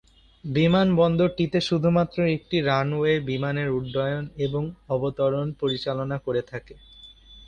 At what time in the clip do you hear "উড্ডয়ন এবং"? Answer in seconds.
3.71-4.63